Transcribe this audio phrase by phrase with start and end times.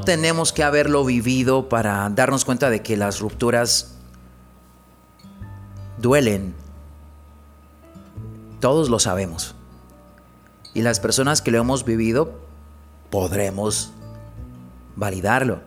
[0.00, 3.96] No tenemos que haberlo vivido para darnos cuenta de que las rupturas
[5.98, 6.54] duelen.
[8.60, 9.54] Todos lo sabemos.
[10.72, 12.32] Y las personas que lo hemos vivido
[13.10, 13.92] podremos
[14.96, 15.60] validarlo.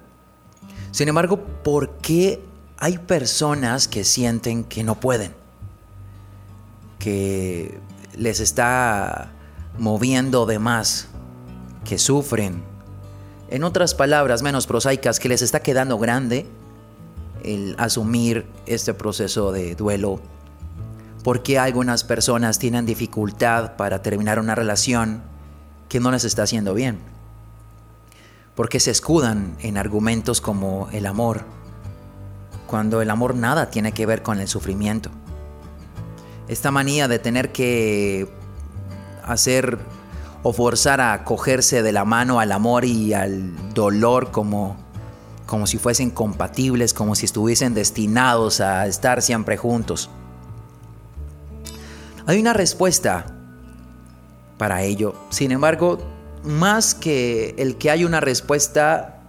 [0.90, 2.44] Sin embargo, ¿por qué
[2.80, 5.36] hay personas que sienten que no pueden?
[6.98, 7.78] Que
[8.18, 9.32] les está
[9.78, 11.08] moviendo de más,
[11.86, 12.73] que sufren,
[13.50, 16.48] en otras palabras menos prosaicas, que les está quedando grande
[17.44, 20.20] el asumir este proceso de duelo.
[21.24, 25.24] ¿Por qué algunas personas tienen dificultad para terminar una relación
[25.90, 27.00] que no les está haciendo bien?
[28.56, 31.46] Porque se escudan en argumentos como el amor,
[32.68, 35.12] cuando el amor nada tiene que ver con el sufrimiento.
[36.48, 38.28] Esta manía de tener que
[39.24, 39.80] hacer
[40.44, 44.76] o forzar a cogerse de la mano al amor y al dolor como,
[45.46, 50.10] como si fuesen compatibles, como si estuviesen destinados a estar siempre juntos.
[52.26, 53.26] Hay una respuesta
[54.58, 55.16] para ello.
[55.30, 56.00] Sin embargo,
[56.44, 59.22] más que el que hay una respuesta,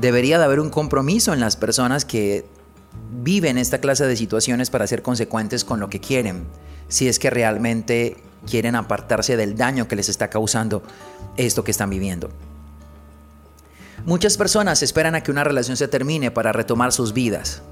[0.00, 2.46] debería de haber un compromiso en las personas que
[3.12, 6.44] viven esta clase de situaciones para ser consecuentes con lo que quieren,
[6.88, 10.82] si es que realmente quieren apartarse del daño que les está causando
[11.36, 12.30] esto que están viviendo.
[14.06, 17.62] Muchas personas esperan a que una relación se termine para retomar sus vidas.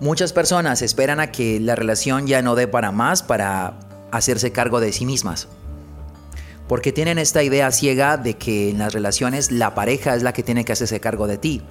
[0.00, 3.78] Muchas personas esperan a que la relación ya no dé para más para
[4.12, 5.48] hacerse cargo de sí mismas.
[6.68, 10.42] Porque tienen esta idea ciega de que en las relaciones la pareja es la que
[10.42, 11.62] tiene que hacerse cargo de ti.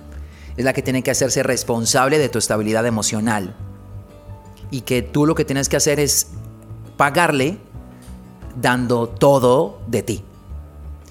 [0.57, 3.55] Es la que tiene que hacerse responsable de tu estabilidad emocional.
[4.71, 6.27] Y que tú lo que tienes que hacer es
[6.97, 7.57] pagarle
[8.55, 10.23] dando todo de ti.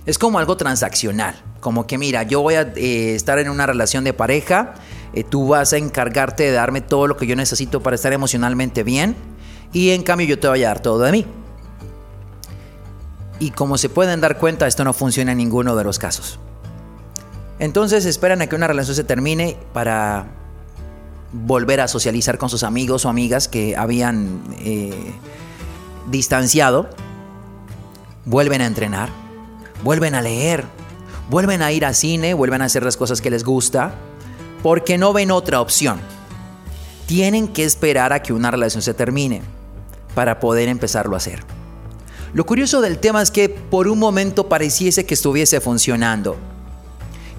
[0.07, 4.05] Es como algo transaccional, como que mira, yo voy a eh, estar en una relación
[4.05, 4.75] de pareja,
[5.15, 8.83] eh, tú vas a encargarte de darme todo lo que yo necesito para estar emocionalmente
[8.83, 9.17] bien
[9.73, 11.27] y en cambio yo te voy a dar todo de mí.
[13.41, 16.39] Y como se pueden dar cuenta, esto no funciona en ninguno de los casos.
[17.59, 20.27] Entonces esperan a que una relación se termine para
[21.33, 25.13] volver a socializar con sus amigos o amigas que habían eh,
[26.11, 26.89] distanciado
[28.25, 29.11] vuelven a entrenar,
[29.83, 30.65] vuelven a leer,
[31.31, 33.95] vuelven a ir al cine, vuelven a hacer las cosas que les gusta,
[34.63, 36.01] porque no ven otra opción.
[37.07, 39.43] Tienen que esperar a que una relación se termine
[40.15, 41.45] para poder empezarlo a hacer.
[42.33, 46.37] Lo curioso del tema es que por un momento pareciese que estuviese funcionando.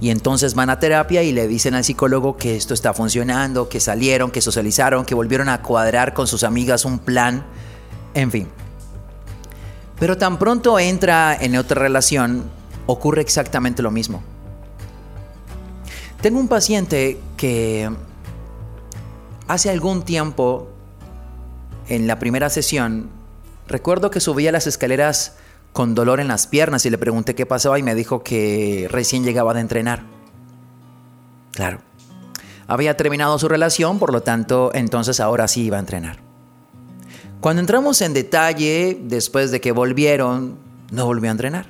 [0.01, 3.79] Y entonces van a terapia y le dicen al psicólogo que esto está funcionando, que
[3.79, 7.45] salieron, que socializaron, que volvieron a cuadrar con sus amigas un plan,
[8.13, 8.47] en fin.
[9.99, 12.43] Pero tan pronto entra en otra relación,
[12.85, 14.21] ocurre exactamente lo mismo.
[16.21, 17.89] Tengo un paciente que
[19.47, 20.69] hace algún tiempo,
[21.87, 23.09] en la primera sesión,
[23.67, 25.35] recuerdo que subía las escaleras
[25.71, 29.23] con dolor en las piernas y le pregunté qué pasaba y me dijo que recién
[29.23, 30.03] llegaba de entrenar.
[31.51, 31.79] Claro.
[32.67, 36.17] Había terminado su relación, por lo tanto, entonces ahora sí iba a entrenar.
[37.45, 40.57] Cuando entramos en detalle, después de que volvieron,
[40.89, 41.67] no volvió a entrenar.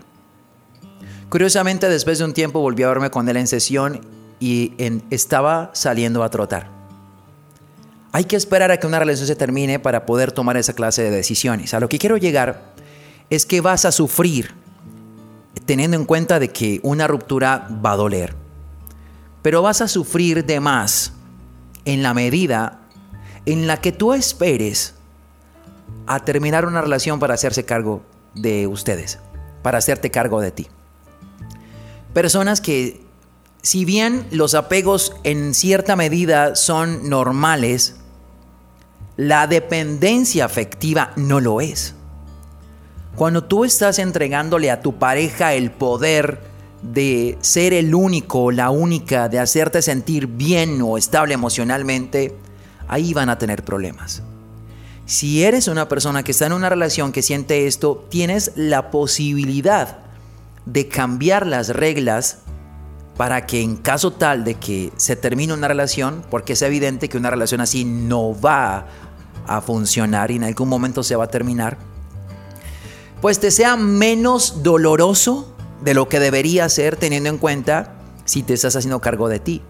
[1.27, 3.99] Curiosamente, después de un tiempo volvió a verme con él en sesión
[4.39, 4.71] y
[5.09, 6.69] estaba saliendo a trotar.
[8.13, 11.11] Hay que esperar a que una relación se termine para poder tomar esa clase de
[11.11, 11.73] decisiones.
[11.73, 12.73] A lo que quiero llegar
[13.29, 14.53] es que vas a sufrir
[15.65, 18.33] teniendo en cuenta de que una ruptura va a doler.
[19.41, 21.11] Pero vas a sufrir de más
[21.83, 22.79] en la medida
[23.45, 24.95] en la que tú esperes
[26.07, 28.03] a terminar una relación para hacerse cargo
[28.33, 29.19] de ustedes,
[29.61, 30.67] para hacerte cargo de ti.
[32.13, 33.05] Personas que
[33.61, 37.95] si bien los apegos en cierta medida son normales,
[39.17, 41.95] la dependencia afectiva no lo es.
[43.15, 46.41] Cuando tú estás entregándole a tu pareja el poder
[46.81, 52.37] de ser el único la única, de hacerte sentir bien o estable emocionalmente,
[52.87, 54.21] ahí van a tener problemas.
[55.05, 59.99] Si eres una persona que está en una relación que siente esto, tienes la posibilidad
[60.65, 62.39] de cambiar las reglas
[63.15, 67.17] para que en caso tal de que se termine una relación, porque es evidente que
[67.17, 68.87] una relación así no va
[69.47, 71.77] a funcionar y en algún momento se va a terminar,
[73.21, 77.93] pues te sea menos doloroso de lo que debería ser teniendo en cuenta
[78.25, 79.61] si te estás haciendo cargo de ti.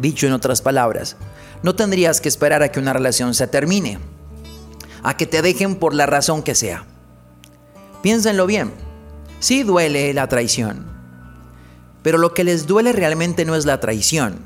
[0.00, 1.16] Dicho en otras palabras,
[1.62, 3.98] no tendrías que esperar a que una relación se termine,
[5.06, 6.84] a que te dejen por la razón que sea.
[8.02, 8.72] Piénsenlo bien,
[9.38, 10.84] sí duele la traición,
[12.02, 14.40] pero lo que les duele realmente no es la traición,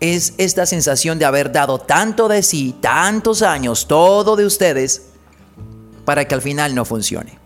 [0.00, 5.10] es esta sensación de haber dado tanto de sí, tantos años, todo de ustedes,
[6.06, 7.38] para que al final no funcione.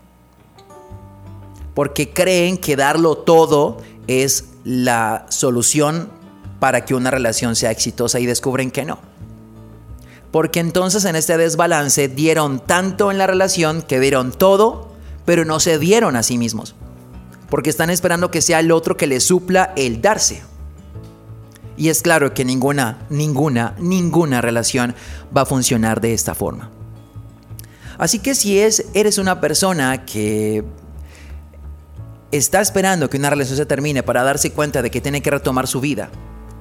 [1.73, 6.09] Porque creen que darlo todo es la solución
[6.61, 9.08] para que una relación sea exitosa y descubren que no.
[10.31, 14.93] Porque entonces en este desbalance dieron tanto en la relación que dieron todo,
[15.25, 16.75] pero no se dieron a sí mismos.
[17.49, 20.43] Porque están esperando que sea el otro que les supla el darse.
[21.77, 24.93] Y es claro que ninguna, ninguna, ninguna relación
[25.35, 26.69] va a funcionar de esta forma.
[27.97, 30.63] Así que si es, eres una persona que
[32.31, 35.67] está esperando que una relación se termine para darse cuenta de que tiene que retomar
[35.67, 36.09] su vida,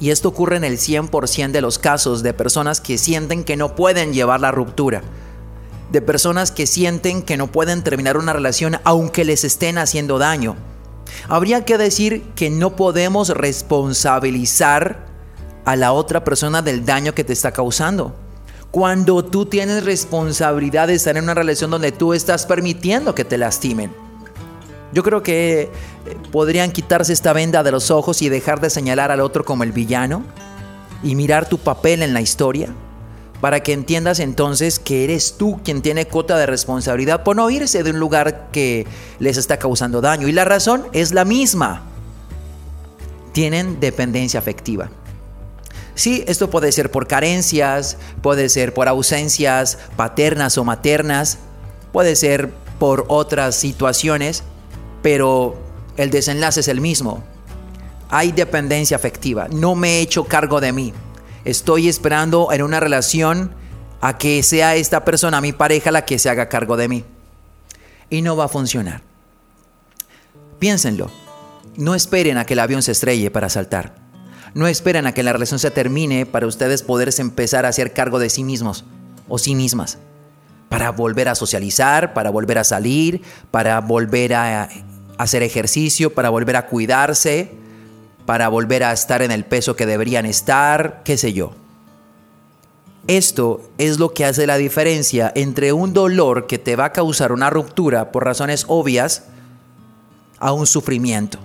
[0.00, 3.74] y esto ocurre en el 100% de los casos de personas que sienten que no
[3.74, 5.02] pueden llevar la ruptura,
[5.90, 10.56] de personas que sienten que no pueden terminar una relación aunque les estén haciendo daño.
[11.28, 15.06] Habría que decir que no podemos responsabilizar
[15.64, 18.14] a la otra persona del daño que te está causando.
[18.70, 23.38] Cuando tú tienes responsabilidad de estar en una relación donde tú estás permitiendo que te
[23.38, 24.07] lastimen.
[24.92, 25.70] Yo creo que eh,
[26.32, 29.72] podrían quitarse esta venda de los ojos y dejar de señalar al otro como el
[29.72, 30.22] villano
[31.02, 32.68] y mirar tu papel en la historia
[33.40, 37.82] para que entiendas entonces que eres tú quien tiene cuota de responsabilidad por no irse
[37.82, 38.86] de un lugar que
[39.18, 40.26] les está causando daño.
[40.26, 41.82] Y la razón es la misma.
[43.32, 44.90] Tienen dependencia afectiva.
[45.94, 51.38] Sí, esto puede ser por carencias, puede ser por ausencias paternas o maternas,
[51.92, 54.44] puede ser por otras situaciones,
[55.02, 55.56] pero
[55.96, 57.24] el desenlace es el mismo.
[58.10, 60.92] Hay dependencia afectiva, no me he hecho cargo de mí.
[61.44, 63.52] Estoy esperando en una relación
[64.00, 67.04] a que sea esta persona, mi pareja, la que se haga cargo de mí.
[68.10, 69.02] Y no va a funcionar.
[70.58, 71.10] Piénsenlo.
[71.76, 73.94] No esperen a que el avión se estrelle para saltar.
[74.54, 78.18] No esperen a que la relación se termine para ustedes poderse empezar a hacer cargo
[78.18, 78.84] de sí mismos
[79.28, 79.98] o sí mismas.
[80.68, 84.68] Para volver a socializar, para volver a salir, para volver a
[85.16, 87.52] hacer ejercicio, para volver a cuidarse,
[88.26, 91.52] para volver a estar en el peso que deberían estar, qué sé yo.
[93.06, 97.32] Esto es lo que hace la diferencia entre un dolor que te va a causar
[97.32, 99.24] una ruptura por razones obvias
[100.38, 101.38] a un sufrimiento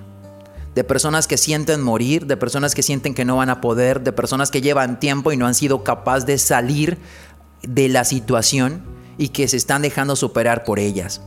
[0.75, 4.11] de personas que sienten morir, de personas que sienten que no van a poder, de
[4.11, 6.97] personas que llevan tiempo y no han sido capaces de salir
[7.61, 8.81] de la situación
[9.17, 11.21] y que se están dejando superar por ellas.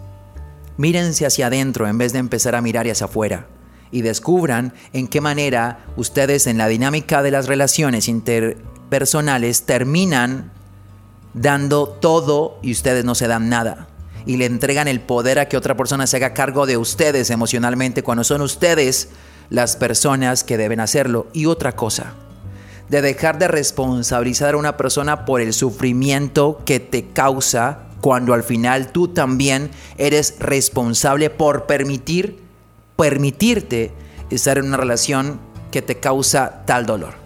[0.76, 3.47] Mírense hacia adentro en vez de empezar a mirar hacia afuera
[3.90, 10.52] y descubran en qué manera ustedes en la dinámica de las relaciones interpersonales terminan
[11.35, 13.88] dando todo y ustedes no se dan nada
[14.26, 18.02] y le entregan el poder a que otra persona se haga cargo de ustedes emocionalmente
[18.02, 19.11] cuando son ustedes
[19.49, 21.28] las personas que deben hacerlo.
[21.33, 22.14] Y otra cosa,
[22.88, 28.43] de dejar de responsabilizar a una persona por el sufrimiento que te causa cuando al
[28.45, 32.38] final tú también eres responsable por permitir,
[32.97, 33.93] permitirte
[34.31, 35.40] estar en una relación
[35.71, 37.25] que te causa tal dolor.